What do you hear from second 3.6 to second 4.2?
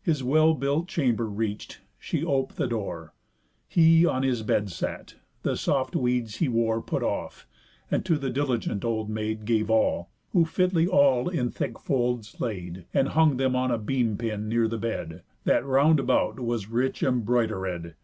He